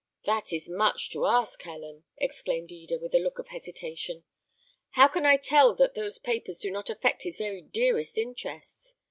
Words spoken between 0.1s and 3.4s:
'""That is much to ask, Helen," exclaimed Eda, with a look